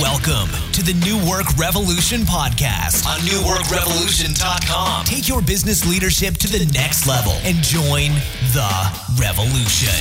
Welcome 0.00 0.48
to 0.72 0.82
the 0.82 0.94
New 1.04 1.18
Work 1.28 1.58
Revolution 1.58 2.22
podcast 2.22 3.04
on 3.06 3.20
newworkrevolution.com. 3.20 5.04
Take 5.04 5.28
your 5.28 5.42
business 5.42 5.86
leadership 5.86 6.36
to 6.38 6.48
the 6.48 6.64
next 6.72 7.06
level 7.06 7.32
and 7.44 7.56
join 7.56 8.12
the 8.54 9.20
revolution. 9.20 9.92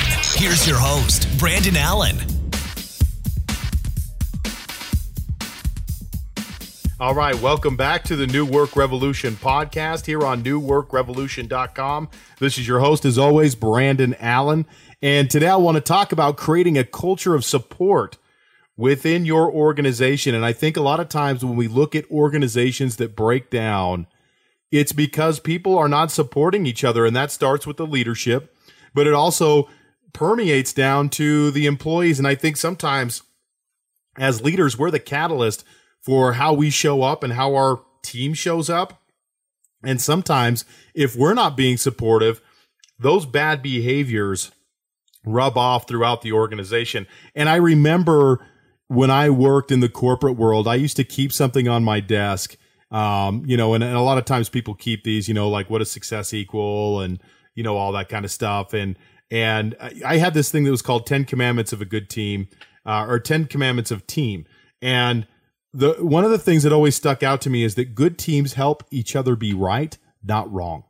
Here's 0.42 0.66
your 0.66 0.78
host, 0.80 1.28
Brandon 1.38 1.76
Allen. 1.76 2.16
All 7.02 7.13
right, 7.13 7.36
welcome 7.42 7.76
back 7.76 8.06
to 8.06 8.16
the 8.16 8.28
New 8.28 8.46
Work 8.46 8.78
Revolution 8.78 9.36
podcast 9.36 10.06
here 10.06 10.24
on 10.24 10.44
newworkrevolution.com. 10.44 12.08
This 12.40 12.58
is 12.58 12.66
your 12.66 12.79
host, 12.79 13.04
as 13.04 13.18
always, 13.18 13.54
Brandon 13.54 14.16
Allen. 14.22 14.66
And 15.02 15.29
today 15.29 15.50
I 15.50 15.58
want 15.58 15.76
to 15.76 15.81
talk 15.81 16.13
about 16.13 16.38
creating 16.38 16.77
a 16.77 16.86
culture 16.86 17.36
of 17.36 17.44
support 17.44 18.18
within 18.80 19.26
your 19.26 19.52
organization. 19.52 20.34
And 20.34 20.46
I 20.46 20.54
think 20.54 20.78
a 20.78 20.82
lot 20.82 21.02
of 21.02 21.10
times 21.10 21.44
when 21.44 21.58
we 21.58 21.68
look 21.68 21.98
at 21.98 22.10
organizations 22.10 22.96
that 22.96 23.14
break 23.14 23.50
down, 23.50 24.08
it's 24.72 24.94
because 24.94 25.42
people 25.42 25.78
are 25.78 25.90
not 25.90 26.12
supporting 26.12 26.66
each 26.66 26.86
other. 26.86 27.06
And 27.06 27.14
that 27.14 27.30
starts 27.30 27.68
with 27.68 27.76
the 27.76 27.86
leadership, 27.86 28.56
but 28.94 29.06
it 29.06 29.14
also 29.14 29.68
permeates 30.14 30.72
down 30.72 31.10
to 31.10 31.52
the 31.52 31.66
employees. 31.66 32.20
And 32.20 32.28
I 32.28 32.36
think 32.36 32.56
sometimes 32.56 33.22
as 34.18 34.42
leaders, 34.42 34.78
we're 34.78 34.92
the 34.92 35.00
catalyst 35.00 35.66
for 36.00 36.34
how 36.34 36.54
we 36.54 36.70
show 36.70 37.02
up 37.02 37.22
and 37.22 37.34
how 37.34 37.56
our 37.56 37.82
team 38.02 38.34
shows 38.34 38.70
up. 38.70 39.02
And 39.84 40.00
sometimes 40.00 40.64
if 40.94 41.18
we're 41.18 41.34
not 41.34 41.58
being 41.58 41.76
supportive, 41.76 42.40
those 42.98 43.26
bad 43.26 43.62
behaviors 43.62 44.52
rub 45.26 45.58
off 45.58 45.86
throughout 45.86 46.22
the 46.22 46.32
organization. 46.32 47.08
And 47.36 47.50
I 47.50 47.58
remember 47.58 48.40
when 48.90 49.12
I 49.12 49.30
worked 49.30 49.72
in 49.72 49.80
the 49.80 49.88
corporate 49.88 50.36
world, 50.36 50.68
I 50.68 50.76
used 50.76 50.98
to 50.98 51.04
keep 51.04 51.32
something 51.32 51.68
on 51.68 51.84
my 51.84 52.00
desk. 52.00 52.58
Um, 52.92 53.44
you 53.46 53.56
know, 53.56 53.76
and, 53.76 53.84
and 53.84 53.96
a 53.96 54.02
lot 54.02 54.18
of 54.18 54.26
times 54.26 54.50
people 54.50 54.73
keep 54.73 55.04
these, 55.04 55.28
you 55.28 55.34
know, 55.36 55.48
like 55.48 55.70
what 55.70 55.78
does 55.78 55.92
success 55.92 56.34
equal 56.34 57.00
and, 57.00 57.22
you 57.54 57.62
know, 57.62 57.78
all 57.78 57.92
that 57.92 58.09
kind 58.09 58.26
of 58.26 58.31
stuff. 58.31 58.73
And, 58.73 58.98
and 59.30 59.76
I 60.04 60.18
had 60.18 60.34
this 60.34 60.50
thing 60.50 60.64
that 60.64 60.72
was 60.72 60.81
called 60.81 61.06
10 61.06 61.26
commandments 61.26 61.72
of 61.72 61.81
a 61.81 61.86
good 61.86 62.09
team, 62.09 62.48
uh, 62.84 63.06
or 63.08 63.20
10 63.20 63.46
commandments 63.46 63.92
of 63.92 64.08
team. 64.08 64.46
And 64.81 65.28
the, 65.72 65.94
one 66.00 66.24
of 66.24 66.31
the 66.31 66.40
things 66.40 66.64
that 66.64 66.74
always 66.74 66.96
stuck 66.96 67.22
out 67.22 67.42
to 67.42 67.50
me 67.52 67.64
is 67.64 67.76
that 67.76 67.94
good 67.94 68.18
teams 68.18 68.53
help 68.53 68.84
each 68.90 69.16
other 69.16 69.36
be 69.36 69.53
right, 69.53 69.96
not 70.24 70.52
wrong. 70.52 70.84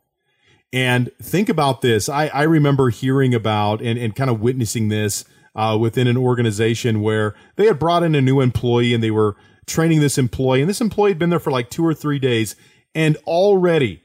And 0.72 1.12
think 1.22 1.50
about 1.50 1.82
this. 1.82 2.08
I, 2.08 2.28
I 2.28 2.44
remember 2.44 2.92
hearing 2.92 3.36
about 3.36 3.82
and, 3.82 4.00
and 4.00 4.16
kind 4.16 4.30
of 4.30 4.40
witnessing 4.40 4.88
this 4.88 5.26
uh, 5.56 5.78
within 5.80 6.08
an 6.08 6.18
organization 6.18 7.02
where 7.02 7.36
they 7.56 7.66
had 7.66 7.80
brought 7.80 8.04
in 8.04 8.16
a 8.16 8.22
new 8.22 8.42
employee 8.42 8.94
and 8.94 9.04
they 9.04 9.12
were 9.12 9.36
training 9.66 10.00
this 10.00 10.18
employee. 10.18 10.62
And 10.62 10.70
this 10.70 10.82
employee 10.82 11.12
had 11.12 11.20
been 11.20 11.30
there 11.30 11.40
for 11.40 11.52
like 11.52 11.70
two 11.70 11.86
or 11.86 11.94
three 11.94 12.20
days. 12.20 12.56
And 12.96 13.18
already 13.28 14.02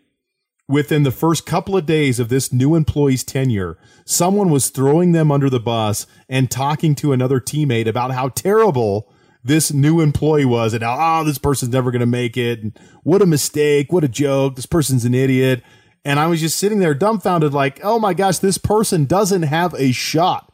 within 0.68 1.02
the 1.02 1.10
first 1.10 1.46
couple 1.46 1.76
of 1.76 1.86
days 1.86 2.18
of 2.18 2.28
this 2.28 2.52
new 2.52 2.74
employee's 2.74 3.24
tenure, 3.24 3.78
someone 4.04 4.50
was 4.50 4.68
throwing 4.68 5.12
them 5.12 5.30
under 5.30 5.50
the 5.50 5.60
bus 5.60 6.06
and 6.28 6.50
talking 6.50 6.94
to 6.96 7.12
another 7.12 7.40
teammate 7.40 7.86
about 7.86 8.12
how 8.12 8.28
terrible 8.28 9.10
this 9.42 9.72
new 9.72 10.00
employee 10.00 10.46
was 10.46 10.72
and 10.72 10.82
how, 10.82 11.20
oh, 11.20 11.24
this 11.24 11.38
person's 11.38 11.72
never 11.72 11.90
going 11.90 12.00
to 12.00 12.06
make 12.06 12.36
it. 12.36 12.62
And 12.62 12.78
what 13.02 13.20
a 13.22 13.26
mistake. 13.26 13.92
What 13.92 14.04
a 14.04 14.08
joke. 14.08 14.56
This 14.56 14.66
person's 14.66 15.04
an 15.04 15.14
idiot. 15.14 15.62
And 16.04 16.18
I 16.18 16.26
was 16.26 16.40
just 16.40 16.58
sitting 16.58 16.80
there 16.80 16.94
dumbfounded, 16.94 17.54
like, 17.54 17.80
oh 17.82 17.98
my 17.98 18.14
gosh, 18.14 18.38
this 18.38 18.58
person 18.58 19.04
doesn't 19.06 19.42
have 19.42 19.74
a 19.74 19.92
shot. 19.92 20.50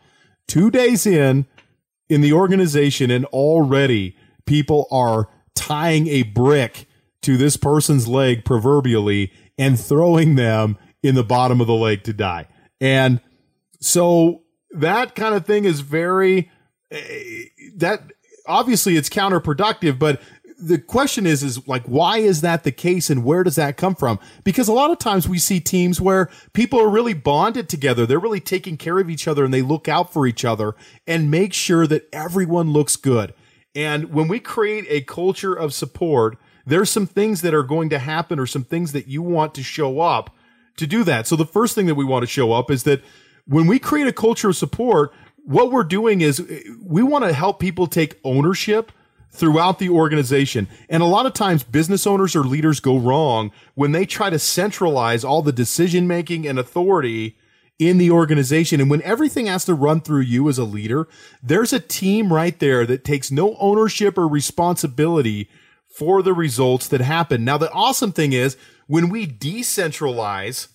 Two 0.51 0.69
days 0.69 1.07
in, 1.07 1.47
in 2.09 2.23
the 2.23 2.33
organization, 2.33 3.09
and 3.09 3.25
already 3.27 4.17
people 4.47 4.89
are 4.91 5.29
tying 5.55 6.09
a 6.09 6.25
brick 6.25 6.89
to 7.23 7.37
this 7.37 7.57
person's 7.57 8.09
leg, 8.09 8.45
proverbially, 8.45 9.33
and 9.57 9.79
throwing 9.79 10.35
them 10.35 10.77
in 11.05 11.15
the 11.15 11.23
bottom 11.23 11.61
of 11.61 11.69
the 11.69 11.75
lake 11.75 12.03
to 12.03 12.13
die. 12.13 12.49
And 12.81 13.21
so 13.79 14.43
that 14.73 15.15
kind 15.15 15.37
of 15.37 15.47
thing 15.47 15.67
is 15.67 15.83
very, 15.83 16.51
uh, 16.93 16.99
that 17.77 18.11
obviously 18.45 18.97
it's 18.97 19.09
counterproductive, 19.09 20.01
but 20.01 20.21
the 20.61 20.79
question 20.79 21.27
is 21.27 21.43
is 21.43 21.67
like 21.67 21.85
why 21.85 22.19
is 22.19 22.41
that 22.43 22.65
the 22.65 22.73
case 22.73 23.11
and 23.11 23.25
where 23.25 23.43
does 23.43 23.57
that 23.57 23.77
come 23.77 23.95
from? 23.95 24.19
Because 24.45 24.69
a 24.69 24.73
lot 24.73 24.91
of 24.91 24.99
times 24.99 25.29
we 25.29 25.39
see 25.39 25.61
teams 25.61 26.01
where 26.01 26.31
people 26.53 26.81
are 26.81 26.91
really 26.91 27.15
bonded 27.15 27.69
together. 27.69 28.07
They're 28.07 28.19
really 28.19 28.41
taking 28.41 28.77
care 28.77 28.99
of 28.99 29.11
each 29.11 29.27
other 29.27 29.45
and 29.45 29.53
they 29.53 29.63
look 29.63 29.89
out 29.89 30.13
for 30.13 30.27
each 30.27 30.45
other 30.45 30.75
and 31.07 31.31
make 31.31 31.53
sure 31.53 31.87
that 31.87 32.09
everyone 32.13 32.73
looks 32.73 32.97
good. 32.97 33.35
And 33.75 34.13
when 34.13 34.29
we 34.29 34.41
create 34.41 34.87
a 34.89 35.01
culture 35.03 35.55
of 35.55 35.73
support 35.75 36.39
there's 36.67 36.91
some 36.91 37.07
things 37.07 37.41
that 37.41 37.55
are 37.55 37.63
going 37.63 37.89
to 37.89 37.99
happen 37.99 38.39
or 38.39 38.47
some 38.47 38.65
things 38.65 38.93
that 38.93 39.09
you 39.09 39.23
want 39.23 39.55
to 39.55 39.63
show 39.63 40.01
up 40.01 40.35
to 40.77 40.87
do 40.87 41.03
that. 41.05 41.27
So 41.27 41.35
the 41.35 41.47
first 41.47 41.75
thing 41.75 41.87
that 41.87 41.95
we 41.95 42.05
want 42.05 42.23
to 42.23 42.27
show 42.27 42.53
up 42.53 42.71
is 42.71 42.85
that 42.85 43.03
when 43.47 43.67
we 43.67 43.79
create 43.79 44.07
a 44.07 44.13
culture 44.13 44.51
of 44.51 44.57
support 44.57 45.13
what 45.45 45.73
we're 45.73 45.85
doing 45.85 46.21
is 46.21 46.41
eh, 46.41 46.61
we 46.83 47.03
want 47.03 47.25
to 47.25 47.33
help 47.33 47.59
people 47.59 47.87
take 47.87 48.21
ownership 48.25 48.93
throughout 49.31 49.79
the 49.79 49.89
organization. 49.89 50.69
And 50.89 51.03
a 51.03 51.07
lot 51.07 51.27
of 51.27 51.33
times 51.33 51.63
business 51.63 52.07
owners 52.07 52.35
or 52.35 52.45
leaders 52.45 52.81
go 52.81 52.99
wrong 52.99 53.53
when 53.75 53.93
they 53.93 54.07
try 54.07 54.31
to 54.31 54.39
centralize 54.39 55.25
all 55.25 55.43
the 55.43 55.53
decision 55.53 56.07
making 56.07 56.47
and 56.47 56.59
authority 56.59 57.37
in 57.79 57.99
the 57.99 58.11
organization. 58.11 58.81
And 58.81 58.91
when 58.91 59.03
everything 59.03 59.47
has 59.47 59.65
to 59.65 59.75
run 59.75 60.01
through 60.03 60.23
you 60.23 60.49
as 60.49 60.59
a 60.59 60.65
leader, 60.65 61.09
there's 61.43 61.73
a 61.73 61.81
team 61.81 62.33
right 62.33 62.59
there 62.59 62.85
that 62.87 63.05
takes 63.05 63.31
no 63.31 63.57
ownership 63.59 64.19
or 64.19 64.29
responsibility 64.29 65.49
for 65.89 66.23
the 66.23 66.35
results 66.35 66.87
that 66.89 67.01
happen. 67.01 67.45
Now, 67.45 67.57
the 67.59 67.73
awesome 67.73 68.13
thing 68.13 68.33
is 68.33 68.57
when 68.87 69.09
we 69.09 69.27
decentralize 69.27 70.69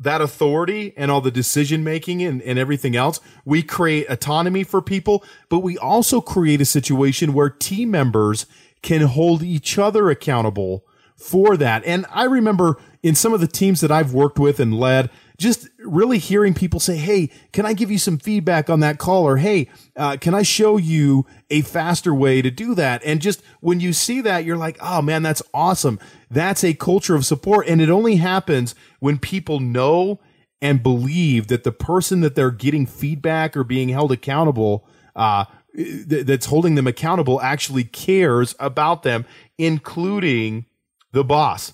that 0.00 0.22
authority 0.22 0.94
and 0.96 1.10
all 1.10 1.20
the 1.20 1.30
decision 1.30 1.84
making 1.84 2.22
and, 2.22 2.40
and 2.42 2.58
everything 2.58 2.96
else, 2.96 3.20
we 3.44 3.62
create 3.62 4.08
autonomy 4.08 4.64
for 4.64 4.80
people, 4.80 5.22
but 5.50 5.58
we 5.60 5.76
also 5.76 6.20
create 6.20 6.60
a 6.60 6.64
situation 6.64 7.34
where 7.34 7.50
team 7.50 7.90
members 7.90 8.46
can 8.82 9.02
hold 9.02 9.42
each 9.42 9.78
other 9.78 10.08
accountable 10.08 10.84
for 11.14 11.56
that. 11.58 11.84
And 11.84 12.06
I 12.10 12.24
remember 12.24 12.78
in 13.02 13.14
some 13.14 13.34
of 13.34 13.40
the 13.40 13.46
teams 13.46 13.82
that 13.82 13.92
I've 13.92 14.14
worked 14.14 14.38
with 14.38 14.58
and 14.58 14.74
led, 14.74 15.10
just 15.40 15.68
really 15.78 16.18
hearing 16.18 16.52
people 16.52 16.78
say, 16.78 16.96
Hey, 16.96 17.30
can 17.52 17.64
I 17.64 17.72
give 17.72 17.90
you 17.90 17.98
some 17.98 18.18
feedback 18.18 18.68
on 18.68 18.80
that 18.80 18.98
call? 18.98 19.26
Or, 19.26 19.38
Hey, 19.38 19.68
uh, 19.96 20.18
can 20.20 20.34
I 20.34 20.42
show 20.42 20.76
you 20.76 21.26
a 21.48 21.62
faster 21.62 22.14
way 22.14 22.42
to 22.42 22.50
do 22.50 22.74
that? 22.74 23.02
And 23.04 23.22
just 23.22 23.42
when 23.60 23.80
you 23.80 23.94
see 23.94 24.20
that, 24.20 24.44
you're 24.44 24.58
like, 24.58 24.76
Oh 24.80 25.00
man, 25.00 25.22
that's 25.22 25.42
awesome. 25.54 25.98
That's 26.30 26.62
a 26.62 26.74
culture 26.74 27.16
of 27.16 27.24
support. 27.24 27.66
And 27.66 27.80
it 27.80 27.88
only 27.88 28.16
happens 28.16 28.74
when 29.00 29.18
people 29.18 29.60
know 29.60 30.20
and 30.60 30.82
believe 30.82 31.46
that 31.46 31.64
the 31.64 31.72
person 31.72 32.20
that 32.20 32.34
they're 32.34 32.50
getting 32.50 32.84
feedback 32.84 33.56
or 33.56 33.64
being 33.64 33.88
held 33.88 34.12
accountable, 34.12 34.86
uh, 35.16 35.46
th- 35.74 36.26
that's 36.26 36.46
holding 36.46 36.74
them 36.74 36.86
accountable 36.86 37.40
actually 37.40 37.84
cares 37.84 38.54
about 38.60 39.02
them, 39.04 39.24
including 39.56 40.66
the 41.12 41.24
boss. 41.24 41.72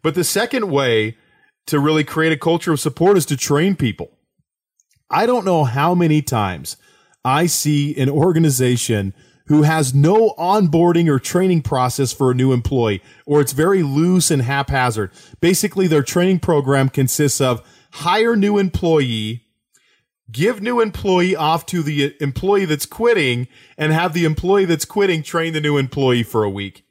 But 0.00 0.14
the 0.14 0.24
second 0.24 0.70
way 0.70 1.18
to 1.66 1.78
really 1.78 2.04
create 2.04 2.32
a 2.32 2.36
culture 2.36 2.72
of 2.72 2.80
support 2.80 3.16
is 3.16 3.26
to 3.26 3.36
train 3.36 3.76
people. 3.76 4.10
I 5.10 5.26
don't 5.26 5.44
know 5.44 5.64
how 5.64 5.94
many 5.94 6.22
times 6.22 6.76
I 7.24 7.46
see 7.46 7.96
an 7.96 8.08
organization 8.08 9.14
who 9.46 9.62
has 9.62 9.92
no 9.92 10.34
onboarding 10.38 11.08
or 11.08 11.18
training 11.18 11.62
process 11.62 12.12
for 12.12 12.30
a 12.30 12.34
new 12.34 12.52
employee, 12.52 13.02
or 13.26 13.40
it's 13.40 13.52
very 13.52 13.82
loose 13.82 14.30
and 14.30 14.42
haphazard. 14.42 15.10
Basically, 15.40 15.86
their 15.86 16.02
training 16.02 16.38
program 16.38 16.88
consists 16.88 17.40
of 17.40 17.62
hire 17.92 18.36
new 18.36 18.56
employee, 18.58 19.42
give 20.30 20.62
new 20.62 20.80
employee 20.80 21.36
off 21.36 21.66
to 21.66 21.82
the 21.82 22.14
employee 22.20 22.64
that's 22.64 22.86
quitting, 22.86 23.48
and 23.76 23.92
have 23.92 24.14
the 24.14 24.24
employee 24.24 24.64
that's 24.64 24.84
quitting 24.86 25.22
train 25.22 25.52
the 25.52 25.60
new 25.60 25.76
employee 25.76 26.22
for 26.22 26.44
a 26.44 26.50
week. 26.50 26.86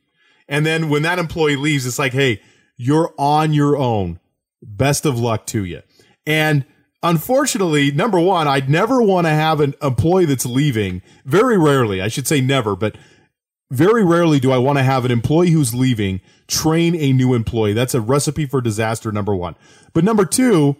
And 0.47 0.65
then 0.65 0.89
when 0.89 1.01
that 1.03 1.17
employee 1.19 1.55
leaves, 1.55 1.85
it's 1.85 1.97
like, 1.97 2.13
hey, 2.13 2.41
you're 2.77 3.13
on 3.17 3.53
your 3.53 3.77
own. 3.77 4.19
Best 4.61 5.05
of 5.05 5.19
luck 5.19 5.45
to 5.47 5.65
you. 5.65 5.81
And 6.25 6.65
unfortunately, 7.03 7.91
number 7.91 8.19
one, 8.19 8.47
I'd 8.47 8.69
never 8.69 9.01
want 9.01 9.27
to 9.27 9.31
have 9.31 9.59
an 9.59 9.73
employee 9.81 10.25
that's 10.25 10.45
leaving. 10.45 11.01
Very 11.25 11.57
rarely, 11.57 12.01
I 12.01 12.07
should 12.07 12.27
say 12.27 12.41
never, 12.41 12.75
but 12.75 12.95
very 13.71 14.03
rarely 14.03 14.39
do 14.39 14.51
I 14.51 14.57
want 14.57 14.77
to 14.77 14.83
have 14.83 15.05
an 15.05 15.11
employee 15.11 15.51
who's 15.51 15.73
leaving 15.73 16.19
train 16.47 16.93
a 16.95 17.13
new 17.13 17.33
employee. 17.33 17.73
That's 17.73 17.95
a 17.95 18.01
recipe 18.01 18.45
for 18.45 18.61
disaster, 18.61 19.11
number 19.11 19.33
one. 19.33 19.55
But 19.93 20.03
number 20.03 20.25
two, 20.25 20.75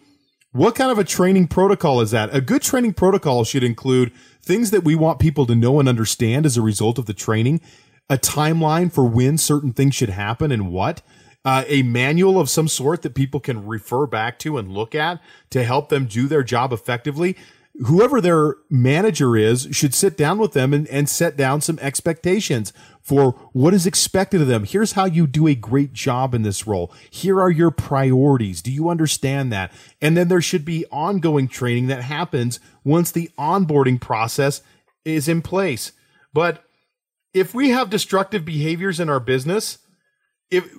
what 0.52 0.76
kind 0.76 0.92
of 0.92 1.00
a 1.00 1.06
training 1.06 1.48
protocol 1.48 2.02
is 2.02 2.12
that? 2.12 2.36
A 2.36 2.42
good 2.42 2.62
training 2.62 2.94
protocol 2.94 3.46
should 3.46 3.64
include 3.64 4.12
things 4.44 4.72
that 4.72 4.84
we 4.84 4.96
want 4.96 5.20
people 5.20 5.46
to 5.46 5.56
know 5.56 5.80
and 5.80 5.88
understand 5.88 6.46
as 6.46 6.58
a 6.58 6.62
result 6.62 7.00
of 7.00 7.06
the 7.06 7.14
training, 7.14 7.62
a 8.10 8.18
timeline 8.18 8.92
for 8.92 9.06
when 9.06 9.38
certain 9.38 9.72
things 9.72 9.96
should 9.96 10.10
happen 10.10 10.52
and 10.52 10.70
what 10.70 11.02
uh, 11.44 11.64
a 11.68 11.82
manual 11.84 12.40
of 12.40 12.50
some 12.50 12.68
sort 12.68 13.02
that 13.02 13.16
people 13.16 13.40
can 13.40 13.66
refer 13.66 14.06
back 14.06 14.38
to 14.40 14.58
and 14.58 14.72
look 14.72 14.94
at 14.94 15.20
to 15.50 15.64
help 15.64 15.90
them 15.90 16.06
do 16.06 16.28
their 16.28 16.44
job 16.44 16.72
effectively. 16.72 17.36
whoever 17.86 18.20
their 18.20 18.56
manager 18.70 19.36
is 19.36 19.68
should 19.72 19.94
sit 19.94 20.18
down 20.18 20.38
with 20.38 20.54
them 20.54 20.74
and, 20.74 20.88
and 20.90 21.08
set 21.08 21.38
down 21.38 21.62
some 21.62 21.80
expectations 21.80 22.74
for 23.02 23.32
what 23.54 23.74
is 23.74 23.88
expected 23.88 24.42
of 24.42 24.48
them. 24.48 24.64
Here's 24.64 24.92
how 24.92 25.06
you 25.06 25.26
do 25.26 25.48
a 25.48 25.56
great 25.56 25.94
job 25.94 26.36
in 26.36 26.44
this 26.44 26.68
role. 26.68 26.94
Here 27.10 27.40
are 27.42 27.50
your 27.50 27.72
priorities. 27.72 28.62
Do 28.62 28.72
you 28.72 28.90
understand 28.90 29.52
that? 29.52 29.72
And 30.02 30.16
then 30.16 30.28
there 30.28 30.42
should 30.42 30.66
be 30.66 30.86
ongoing 30.92 31.48
training 31.48 31.88
that 31.88 32.04
happens 32.04 32.60
once 32.84 33.12
the 33.12 33.30
onboarding 33.40 34.00
process 34.00 34.62
is 35.04 35.28
in 35.28 35.42
place. 35.42 35.94
But 36.34 36.64
if 37.34 37.54
we 37.54 37.70
have 37.70 37.90
destructive 37.90 38.46
behaviors 38.46 39.00
in 39.00 39.10
our 39.10 39.20
business, 39.20 39.80
if 40.52 40.70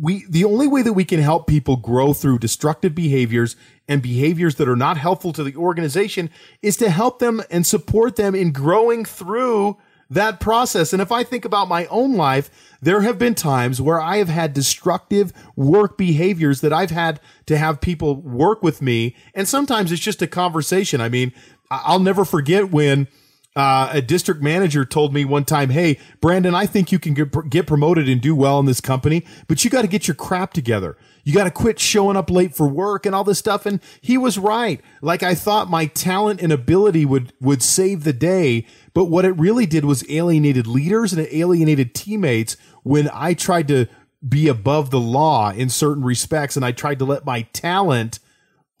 we 0.00 0.24
the 0.28 0.44
only 0.44 0.66
way 0.66 0.82
that 0.82 0.92
we 0.92 1.04
can 1.04 1.20
help 1.20 1.46
people 1.46 1.76
grow 1.76 2.12
through 2.12 2.38
destructive 2.38 2.94
behaviors 2.94 3.56
and 3.88 4.02
behaviors 4.02 4.56
that 4.56 4.68
are 4.68 4.76
not 4.76 4.96
helpful 4.96 5.32
to 5.32 5.44
the 5.44 5.56
organization 5.56 6.30
is 6.62 6.76
to 6.78 6.90
help 6.90 7.18
them 7.18 7.42
and 7.50 7.66
support 7.66 8.16
them 8.16 8.34
in 8.34 8.50
growing 8.50 9.04
through 9.04 9.76
that 10.10 10.40
process. 10.40 10.92
And 10.92 11.00
if 11.00 11.12
I 11.12 11.22
think 11.22 11.44
about 11.44 11.68
my 11.68 11.86
own 11.86 12.14
life, 12.14 12.50
there 12.80 13.02
have 13.02 13.18
been 13.18 13.34
times 13.34 13.80
where 13.80 14.00
I 14.00 14.18
have 14.18 14.28
had 14.28 14.52
destructive 14.52 15.32
work 15.56 15.96
behaviors 15.96 16.60
that 16.60 16.72
I've 16.72 16.90
had 16.90 17.20
to 17.46 17.56
have 17.56 17.80
people 17.80 18.16
work 18.16 18.62
with 18.62 18.82
me. 18.82 19.16
And 19.34 19.48
sometimes 19.48 19.92
it's 19.92 20.02
just 20.02 20.22
a 20.22 20.26
conversation. 20.26 21.00
I 21.00 21.08
mean, 21.08 21.32
I'll 21.70 22.00
never 22.00 22.24
forget 22.24 22.70
when 22.70 23.08
uh, 23.56 23.90
a 23.92 24.02
district 24.02 24.42
manager 24.42 24.84
told 24.84 25.14
me 25.14 25.24
one 25.24 25.44
time, 25.44 25.70
Hey, 25.70 25.98
Brandon, 26.20 26.54
I 26.54 26.66
think 26.66 26.90
you 26.90 26.98
can 26.98 27.14
get, 27.14 27.50
get 27.50 27.66
promoted 27.66 28.08
and 28.08 28.20
do 28.20 28.34
well 28.34 28.58
in 28.58 28.66
this 28.66 28.80
company, 28.80 29.24
but 29.46 29.64
you 29.64 29.70
got 29.70 29.82
to 29.82 29.88
get 29.88 30.08
your 30.08 30.16
crap 30.16 30.52
together. 30.52 30.96
You 31.22 31.32
got 31.32 31.44
to 31.44 31.50
quit 31.50 31.78
showing 31.78 32.16
up 32.16 32.30
late 32.30 32.54
for 32.54 32.68
work 32.68 33.06
and 33.06 33.14
all 33.14 33.24
this 33.24 33.38
stuff. 33.38 33.64
And 33.64 33.80
he 34.00 34.18
was 34.18 34.38
right. 34.38 34.80
Like 35.00 35.22
I 35.22 35.34
thought 35.34 35.70
my 35.70 35.86
talent 35.86 36.42
and 36.42 36.52
ability 36.52 37.04
would, 37.04 37.32
would 37.40 37.62
save 37.62 38.04
the 38.04 38.12
day. 38.12 38.66
But 38.92 39.06
what 39.06 39.24
it 39.24 39.32
really 39.32 39.66
did 39.66 39.84
was 39.84 40.04
alienated 40.10 40.66
leaders 40.66 41.12
and 41.12 41.22
it 41.22 41.32
alienated 41.32 41.94
teammates 41.94 42.56
when 42.82 43.08
I 43.12 43.34
tried 43.34 43.68
to 43.68 43.86
be 44.26 44.48
above 44.48 44.90
the 44.90 45.00
law 45.00 45.50
in 45.52 45.68
certain 45.68 46.04
respects 46.04 46.56
and 46.56 46.64
I 46.64 46.72
tried 46.72 46.98
to 46.98 47.04
let 47.04 47.24
my 47.24 47.42
talent 47.52 48.18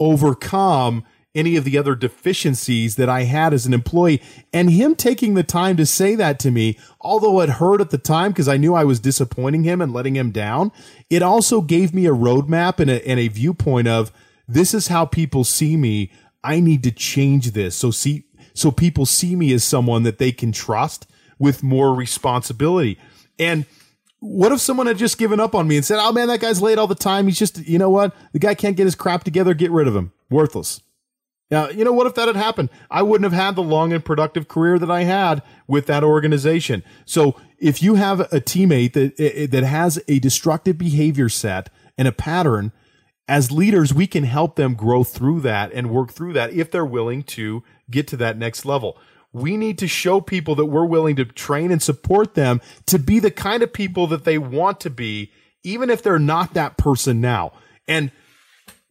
overcome 0.00 1.04
any 1.34 1.56
of 1.56 1.64
the 1.64 1.76
other 1.76 1.94
deficiencies 1.94 2.96
that 2.96 3.08
I 3.08 3.24
had 3.24 3.52
as 3.52 3.66
an 3.66 3.74
employee. 3.74 4.22
And 4.52 4.70
him 4.70 4.94
taking 4.94 5.34
the 5.34 5.42
time 5.42 5.76
to 5.76 5.86
say 5.86 6.14
that 6.14 6.38
to 6.40 6.50
me, 6.50 6.78
although 7.00 7.40
it 7.40 7.48
hurt 7.48 7.80
at 7.80 7.90
the 7.90 7.98
time 7.98 8.30
because 8.30 8.48
I 8.48 8.56
knew 8.56 8.74
I 8.74 8.84
was 8.84 9.00
disappointing 9.00 9.64
him 9.64 9.80
and 9.80 9.92
letting 9.92 10.16
him 10.16 10.30
down, 10.30 10.70
it 11.10 11.22
also 11.22 11.60
gave 11.60 11.92
me 11.92 12.06
a 12.06 12.12
roadmap 12.12 12.78
and 12.78 12.90
a, 12.90 13.06
and 13.06 13.18
a 13.18 13.28
viewpoint 13.28 13.88
of 13.88 14.12
this 14.46 14.74
is 14.74 14.88
how 14.88 15.04
people 15.04 15.44
see 15.44 15.76
me. 15.76 16.12
I 16.42 16.60
need 16.60 16.82
to 16.84 16.92
change 16.92 17.52
this. 17.52 17.74
So 17.74 17.90
see, 17.90 18.24
so 18.52 18.70
people 18.70 19.06
see 19.06 19.34
me 19.34 19.52
as 19.52 19.64
someone 19.64 20.02
that 20.04 20.18
they 20.18 20.30
can 20.30 20.52
trust 20.52 21.06
with 21.38 21.62
more 21.62 21.94
responsibility. 21.94 22.98
And 23.38 23.66
what 24.20 24.52
if 24.52 24.60
someone 24.60 24.86
had 24.86 24.98
just 24.98 25.18
given 25.18 25.40
up 25.40 25.54
on 25.54 25.66
me 25.68 25.76
and 25.76 25.84
said, 25.84 25.98
"Oh 26.00 26.12
man, 26.12 26.28
that 26.28 26.40
guy's 26.40 26.62
late 26.62 26.78
all 26.78 26.86
the 26.86 26.94
time. 26.94 27.26
He's 27.26 27.38
just, 27.38 27.58
you 27.66 27.78
know 27.78 27.90
what? 27.90 28.14
The 28.32 28.38
guy 28.38 28.54
can't 28.54 28.76
get 28.76 28.84
his 28.84 28.94
crap 28.94 29.24
together. 29.24 29.52
Get 29.52 29.70
rid 29.70 29.88
of 29.88 29.96
him. 29.96 30.12
Worthless." 30.30 30.80
Now, 31.50 31.68
you 31.68 31.84
know, 31.84 31.92
what 31.92 32.06
if 32.06 32.14
that 32.14 32.26
had 32.26 32.36
happened? 32.36 32.70
I 32.90 33.02
wouldn't 33.02 33.30
have 33.30 33.38
had 33.38 33.54
the 33.54 33.62
long 33.62 33.92
and 33.92 34.04
productive 34.04 34.48
career 34.48 34.78
that 34.78 34.90
I 34.90 35.02
had 35.02 35.42
with 35.66 35.86
that 35.86 36.02
organization. 36.02 36.82
So 37.04 37.36
if 37.58 37.82
you 37.82 37.96
have 37.96 38.20
a 38.20 38.40
teammate 38.40 38.94
that, 38.94 39.20
eh, 39.20 39.30
eh, 39.34 39.46
that 39.46 39.64
has 39.64 40.02
a 40.08 40.18
destructive 40.18 40.78
behavior 40.78 41.28
set 41.28 41.70
and 41.98 42.08
a 42.08 42.12
pattern, 42.12 42.72
as 43.28 43.50
leaders, 43.50 43.92
we 43.94 44.06
can 44.06 44.24
help 44.24 44.56
them 44.56 44.74
grow 44.74 45.04
through 45.04 45.40
that 45.40 45.72
and 45.72 45.90
work 45.90 46.12
through 46.12 46.32
that 46.34 46.52
if 46.52 46.70
they're 46.70 46.84
willing 46.84 47.22
to 47.22 47.62
get 47.90 48.06
to 48.08 48.16
that 48.18 48.38
next 48.38 48.64
level. 48.64 48.98
We 49.32 49.56
need 49.56 49.78
to 49.78 49.88
show 49.88 50.20
people 50.20 50.54
that 50.56 50.66
we're 50.66 50.84
willing 50.84 51.16
to 51.16 51.24
train 51.24 51.70
and 51.72 51.82
support 51.82 52.34
them 52.34 52.60
to 52.86 52.98
be 52.98 53.18
the 53.18 53.30
kind 53.30 53.62
of 53.62 53.72
people 53.72 54.06
that 54.08 54.24
they 54.24 54.38
want 54.38 54.80
to 54.80 54.90
be, 54.90 55.32
even 55.62 55.90
if 55.90 56.02
they're 56.02 56.18
not 56.18 56.54
that 56.54 56.76
person 56.76 57.20
now. 57.20 57.52
And 57.88 58.10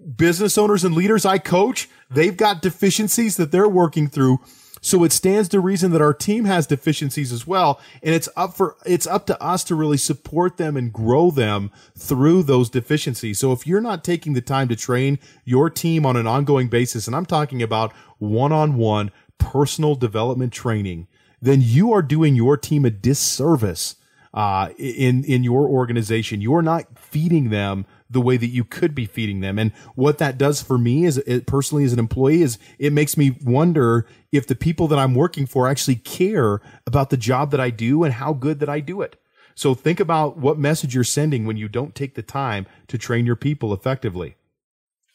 business 0.03 0.57
owners 0.57 0.83
and 0.83 0.95
leaders 0.95 1.25
I 1.25 1.37
coach, 1.37 1.89
they've 2.09 2.35
got 2.35 2.61
deficiencies 2.61 3.37
that 3.37 3.51
they're 3.51 3.69
working 3.69 4.07
through. 4.07 4.39
So 4.81 5.05
it 5.05 5.13
stands 5.13 5.47
to 5.49 5.61
reason 5.61 5.91
that 5.91 6.01
our 6.01 6.13
team 6.13 6.43
has 6.43 6.67
deficiencies 6.67 7.31
as 7.31 7.47
well. 7.47 7.79
And 8.01 8.13
it's 8.13 8.27
up 8.35 8.53
for, 8.53 8.75
it's 8.85 9.07
up 9.07 9.25
to 9.27 9.41
us 9.41 9.63
to 9.65 9.75
really 9.75 9.97
support 9.97 10.57
them 10.57 10.75
and 10.75 10.91
grow 10.91 11.31
them 11.31 11.71
through 11.97 12.43
those 12.43 12.69
deficiencies. 12.69 13.39
So 13.39 13.53
if 13.53 13.65
you're 13.65 13.79
not 13.79 14.03
taking 14.03 14.33
the 14.33 14.41
time 14.41 14.67
to 14.67 14.75
train 14.75 15.19
your 15.45 15.69
team 15.69 16.05
on 16.05 16.17
an 16.17 16.27
ongoing 16.27 16.67
basis, 16.67 17.07
and 17.07 17.15
I'm 17.15 17.25
talking 17.25 17.63
about 17.63 17.93
one 18.17 18.51
on 18.51 18.75
one 18.75 19.11
personal 19.37 19.95
development 19.95 20.51
training, 20.51 21.07
then 21.41 21.61
you 21.61 21.93
are 21.93 22.01
doing 22.01 22.35
your 22.35 22.57
team 22.57 22.83
a 22.83 22.89
disservice 22.89 23.95
uh, 24.33 24.69
in 24.77 25.23
in 25.25 25.43
your 25.43 25.67
organization. 25.67 26.41
You're 26.41 26.61
not 26.61 26.97
feeding 26.97 27.49
them 27.49 27.85
the 28.09 28.21
way 28.21 28.37
that 28.37 28.47
you 28.47 28.63
could 28.63 28.95
be 28.95 29.05
feeding 29.05 29.41
them. 29.41 29.59
And 29.59 29.71
what 29.95 30.19
that 30.19 30.37
does 30.37 30.61
for 30.61 30.77
me 30.77 31.05
is 31.05 31.17
it, 31.19 31.45
personally 31.45 31.83
as 31.83 31.93
an 31.93 31.99
employee 31.99 32.41
is 32.41 32.57
it 32.79 32.93
makes 32.93 33.17
me 33.17 33.37
wonder 33.43 34.07
if 34.31 34.47
the 34.47 34.55
people 34.55 34.87
that 34.87 34.99
I'm 34.99 35.15
working 35.15 35.45
for 35.45 35.67
actually 35.67 35.95
care 35.95 36.61
about 36.85 37.09
the 37.09 37.17
job 37.17 37.51
that 37.51 37.59
I 37.59 37.69
do 37.69 38.03
and 38.03 38.13
how 38.13 38.33
good 38.33 38.59
that 38.59 38.69
I 38.69 38.79
do 38.79 39.01
it. 39.01 39.19
So 39.55 39.75
think 39.75 39.99
about 39.99 40.37
what 40.37 40.57
message 40.57 40.95
you're 40.95 41.03
sending 41.03 41.45
when 41.45 41.57
you 41.57 41.67
don't 41.67 41.93
take 41.93 42.15
the 42.15 42.23
time 42.23 42.65
to 42.87 42.97
train 42.97 43.25
your 43.25 43.35
people 43.35 43.73
effectively. 43.73 44.35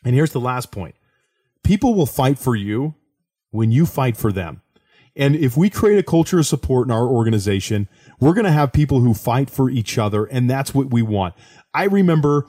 And 0.04 0.14
here's 0.14 0.32
the 0.32 0.40
last 0.40 0.70
point. 0.70 0.94
People 1.64 1.94
will 1.94 2.06
fight 2.06 2.38
for 2.38 2.54
you 2.54 2.94
when 3.50 3.72
you 3.72 3.84
fight 3.84 4.16
for 4.16 4.30
them. 4.30 4.62
And 5.16 5.34
if 5.34 5.56
we 5.56 5.68
create 5.68 5.98
a 5.98 6.04
culture 6.04 6.38
of 6.38 6.46
support 6.46 6.86
in 6.86 6.92
our 6.92 7.06
organization, 7.06 7.88
we're 8.20 8.34
going 8.34 8.44
to 8.44 8.52
have 8.52 8.72
people 8.72 9.00
who 9.00 9.14
fight 9.14 9.50
for 9.50 9.70
each 9.70 9.98
other. 9.98 10.24
And 10.24 10.48
that's 10.48 10.74
what 10.74 10.90
we 10.90 11.02
want. 11.02 11.34
I 11.72 11.84
remember 11.84 12.46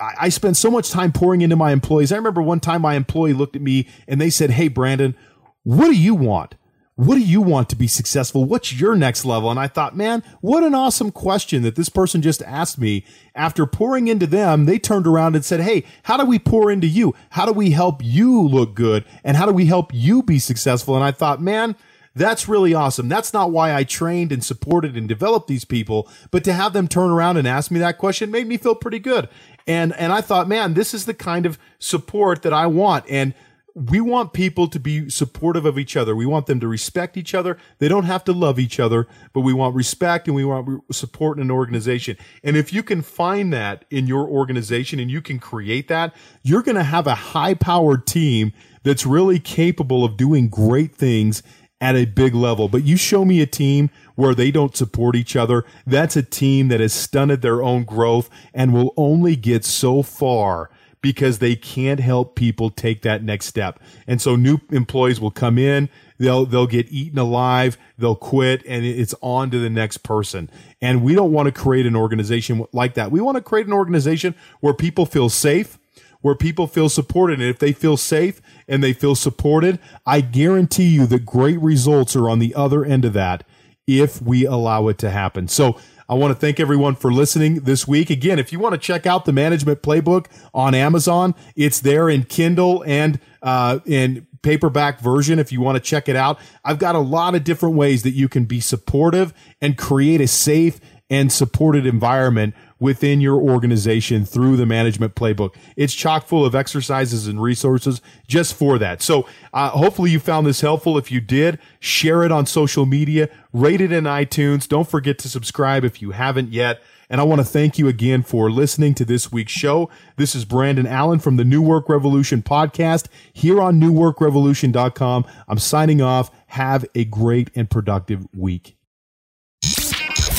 I 0.00 0.28
spent 0.28 0.56
so 0.56 0.70
much 0.70 0.90
time 0.90 1.10
pouring 1.10 1.40
into 1.40 1.56
my 1.56 1.72
employees. 1.72 2.12
I 2.12 2.16
remember 2.16 2.40
one 2.40 2.60
time 2.60 2.82
my 2.82 2.94
employee 2.94 3.32
looked 3.32 3.56
at 3.56 3.62
me 3.62 3.88
and 4.06 4.20
they 4.20 4.30
said, 4.30 4.50
Hey, 4.50 4.68
Brandon, 4.68 5.16
what 5.64 5.86
do 5.86 5.92
you 5.92 6.14
want? 6.14 6.54
What 6.94 7.14
do 7.14 7.20
you 7.20 7.40
want 7.40 7.68
to 7.70 7.76
be 7.76 7.86
successful? 7.86 8.44
What's 8.44 8.72
your 8.72 8.96
next 8.96 9.24
level? 9.24 9.52
And 9.52 9.60
I 9.60 9.68
thought, 9.68 9.96
man, 9.96 10.24
what 10.40 10.64
an 10.64 10.74
awesome 10.74 11.12
question 11.12 11.62
that 11.62 11.76
this 11.76 11.88
person 11.88 12.22
just 12.22 12.42
asked 12.42 12.76
me. 12.76 13.04
After 13.36 13.66
pouring 13.66 14.08
into 14.08 14.26
them, 14.26 14.64
they 14.64 14.80
turned 14.80 15.06
around 15.06 15.36
and 15.36 15.44
said, 15.44 15.60
Hey, 15.60 15.84
how 16.04 16.16
do 16.16 16.24
we 16.24 16.38
pour 16.38 16.70
into 16.70 16.86
you? 16.86 17.14
How 17.30 17.46
do 17.46 17.52
we 17.52 17.70
help 17.70 18.00
you 18.04 18.40
look 18.42 18.74
good? 18.74 19.04
And 19.24 19.36
how 19.36 19.46
do 19.46 19.52
we 19.52 19.66
help 19.66 19.92
you 19.92 20.22
be 20.22 20.38
successful? 20.38 20.94
And 20.94 21.04
I 21.04 21.10
thought, 21.10 21.42
man, 21.42 21.74
that's 22.18 22.48
really 22.48 22.74
awesome. 22.74 23.08
That's 23.08 23.32
not 23.32 23.50
why 23.50 23.74
I 23.74 23.84
trained 23.84 24.32
and 24.32 24.44
supported 24.44 24.96
and 24.96 25.08
developed 25.08 25.48
these 25.48 25.64
people, 25.64 26.08
but 26.30 26.44
to 26.44 26.52
have 26.52 26.72
them 26.72 26.88
turn 26.88 27.10
around 27.10 27.36
and 27.36 27.48
ask 27.48 27.70
me 27.70 27.78
that 27.80 27.98
question 27.98 28.30
made 28.30 28.46
me 28.46 28.56
feel 28.56 28.74
pretty 28.74 28.98
good. 28.98 29.28
And 29.66 29.94
and 29.94 30.12
I 30.12 30.20
thought, 30.20 30.48
man, 30.48 30.74
this 30.74 30.94
is 30.94 31.06
the 31.06 31.14
kind 31.14 31.46
of 31.46 31.58
support 31.78 32.42
that 32.42 32.52
I 32.52 32.66
want. 32.66 33.04
And 33.08 33.34
we 33.74 34.00
want 34.00 34.32
people 34.32 34.66
to 34.68 34.80
be 34.80 35.08
supportive 35.08 35.64
of 35.64 35.78
each 35.78 35.96
other. 35.96 36.16
We 36.16 36.26
want 36.26 36.46
them 36.46 36.58
to 36.60 36.66
respect 36.66 37.16
each 37.16 37.34
other. 37.34 37.56
They 37.78 37.86
don't 37.86 38.04
have 38.04 38.24
to 38.24 38.32
love 38.32 38.58
each 38.58 38.80
other, 38.80 39.06
but 39.32 39.42
we 39.42 39.52
want 39.52 39.76
respect 39.76 40.26
and 40.26 40.34
we 40.34 40.44
want 40.44 40.82
support 40.92 41.38
in 41.38 41.42
an 41.42 41.50
organization. 41.50 42.16
And 42.42 42.56
if 42.56 42.72
you 42.72 42.82
can 42.82 43.02
find 43.02 43.52
that 43.52 43.84
in 43.90 44.06
your 44.06 44.26
organization 44.26 44.98
and 44.98 45.10
you 45.10 45.22
can 45.22 45.38
create 45.38 45.86
that, 45.88 46.14
you're 46.42 46.62
going 46.62 46.76
to 46.76 46.82
have 46.82 47.06
a 47.06 47.14
high 47.14 47.54
powered 47.54 48.06
team 48.06 48.52
that's 48.82 49.06
really 49.06 49.38
capable 49.38 50.04
of 50.04 50.16
doing 50.16 50.48
great 50.48 50.94
things 50.94 51.42
at 51.80 51.96
a 51.96 52.04
big 52.04 52.34
level. 52.34 52.68
But 52.68 52.84
you 52.84 52.96
show 52.96 53.24
me 53.24 53.40
a 53.40 53.46
team 53.46 53.90
where 54.14 54.34
they 54.34 54.50
don't 54.50 54.76
support 54.76 55.14
each 55.14 55.36
other, 55.36 55.64
that's 55.86 56.16
a 56.16 56.22
team 56.22 56.68
that 56.68 56.80
has 56.80 56.92
stunted 56.92 57.42
their 57.42 57.62
own 57.62 57.84
growth 57.84 58.28
and 58.52 58.72
will 58.72 58.92
only 58.96 59.36
get 59.36 59.64
so 59.64 60.02
far 60.02 60.70
because 61.00 61.38
they 61.38 61.54
can't 61.54 62.00
help 62.00 62.34
people 62.34 62.70
take 62.70 63.02
that 63.02 63.22
next 63.22 63.46
step. 63.46 63.80
And 64.06 64.20
so 64.20 64.36
new 64.36 64.58
employees 64.70 65.20
will 65.20 65.30
come 65.30 65.58
in, 65.58 65.88
they'll 66.18 66.44
they'll 66.44 66.66
get 66.66 66.90
eaten 66.90 67.18
alive, 67.18 67.78
they'll 67.96 68.16
quit 68.16 68.64
and 68.66 68.84
it's 68.84 69.14
on 69.20 69.50
to 69.50 69.58
the 69.58 69.70
next 69.70 69.98
person. 69.98 70.50
And 70.80 71.02
we 71.02 71.14
don't 71.14 71.32
want 71.32 71.46
to 71.46 71.52
create 71.52 71.86
an 71.86 71.96
organization 71.96 72.66
like 72.72 72.94
that. 72.94 73.10
We 73.10 73.20
want 73.20 73.36
to 73.36 73.42
create 73.42 73.66
an 73.66 73.72
organization 73.72 74.34
where 74.60 74.74
people 74.74 75.06
feel 75.06 75.28
safe, 75.28 75.78
where 76.20 76.34
people 76.34 76.66
feel 76.66 76.88
supported. 76.88 77.40
And 77.40 77.48
if 77.48 77.58
they 77.58 77.72
feel 77.72 77.96
safe 77.96 78.40
and 78.66 78.82
they 78.82 78.92
feel 78.92 79.14
supported, 79.14 79.78
I 80.06 80.20
guarantee 80.20 80.88
you 80.88 81.06
that 81.06 81.24
great 81.24 81.60
results 81.60 82.16
are 82.16 82.28
on 82.28 82.38
the 82.38 82.54
other 82.54 82.84
end 82.84 83.04
of 83.04 83.12
that 83.14 83.44
if 83.86 84.20
we 84.20 84.44
allow 84.44 84.88
it 84.88 84.98
to 84.98 85.10
happen. 85.10 85.48
So 85.48 85.78
I 86.08 86.14
want 86.14 86.32
to 86.32 86.38
thank 86.38 86.58
everyone 86.58 86.94
for 86.94 87.12
listening 87.12 87.60
this 87.60 87.86
week. 87.86 88.10
Again, 88.10 88.38
if 88.38 88.52
you 88.52 88.58
want 88.58 88.74
to 88.74 88.78
check 88.78 89.06
out 89.06 89.24
the 89.24 89.32
management 89.32 89.82
playbook 89.82 90.26
on 90.54 90.74
Amazon, 90.74 91.34
it's 91.54 91.80
there 91.80 92.08
in 92.08 92.24
Kindle 92.24 92.82
and 92.86 93.20
uh, 93.42 93.80
in 93.84 94.26
paperback 94.42 95.00
version 95.00 95.38
if 95.38 95.52
you 95.52 95.60
want 95.60 95.76
to 95.76 95.80
check 95.80 96.08
it 96.08 96.16
out. 96.16 96.38
I've 96.64 96.78
got 96.78 96.94
a 96.94 97.00
lot 97.00 97.34
of 97.34 97.44
different 97.44 97.76
ways 97.76 98.04
that 98.04 98.12
you 98.12 98.28
can 98.28 98.44
be 98.46 98.60
supportive 98.60 99.34
and 99.60 99.76
create 99.76 100.20
a 100.20 100.28
safe 100.28 100.80
and 101.10 101.32
supported 101.32 101.86
environment 101.86 102.54
within 102.80 103.20
your 103.20 103.40
organization 103.40 104.24
through 104.24 104.56
the 104.56 104.66
management 104.66 105.14
playbook. 105.14 105.54
It's 105.76 105.94
chock 105.94 106.26
full 106.26 106.44
of 106.44 106.54
exercises 106.54 107.26
and 107.26 107.42
resources 107.42 108.00
just 108.26 108.54
for 108.54 108.78
that. 108.78 109.02
So 109.02 109.26
uh, 109.52 109.70
hopefully 109.70 110.10
you 110.10 110.20
found 110.20 110.46
this 110.46 110.60
helpful. 110.60 110.98
If 110.98 111.10
you 111.10 111.20
did, 111.20 111.58
share 111.80 112.22
it 112.22 112.32
on 112.32 112.46
social 112.46 112.86
media, 112.86 113.28
rate 113.52 113.80
it 113.80 113.92
in 113.92 114.04
iTunes. 114.04 114.68
Don't 114.68 114.88
forget 114.88 115.18
to 115.20 115.28
subscribe 115.28 115.84
if 115.84 116.00
you 116.00 116.12
haven't 116.12 116.52
yet. 116.52 116.80
And 117.10 117.20
I 117.20 117.24
want 117.24 117.40
to 117.40 117.44
thank 117.44 117.78
you 117.78 117.88
again 117.88 118.22
for 118.22 118.50
listening 118.50 118.94
to 118.94 119.04
this 119.04 119.32
week's 119.32 119.52
show. 119.52 119.88
This 120.16 120.34
is 120.34 120.44
Brandon 120.44 120.86
Allen 120.86 121.20
from 121.20 121.36
the 121.36 121.44
New 121.44 121.62
Work 121.62 121.88
Revolution 121.88 122.42
podcast 122.42 123.06
here 123.32 123.62
on 123.62 123.80
newworkrevolution.com. 123.80 125.24
I'm 125.48 125.58
signing 125.58 126.02
off. 126.02 126.30
Have 126.48 126.84
a 126.94 127.04
great 127.04 127.50
and 127.54 127.70
productive 127.70 128.26
week. 128.36 128.77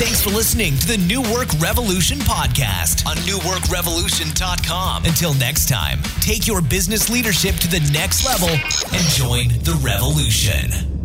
Thanks 0.00 0.22
for 0.22 0.30
listening 0.30 0.78
to 0.78 0.86
the 0.86 0.96
New 0.96 1.20
Work 1.20 1.48
Revolution 1.58 2.20
podcast 2.20 3.06
on 3.06 3.16
newworkrevolution.com. 3.18 5.04
Until 5.04 5.34
next 5.34 5.68
time, 5.68 5.98
take 6.22 6.46
your 6.46 6.62
business 6.62 7.10
leadership 7.10 7.56
to 7.56 7.68
the 7.68 7.80
next 7.92 8.24
level 8.24 8.48
and 8.48 9.06
join 9.10 9.48
the 9.62 9.78
revolution. 9.84 10.99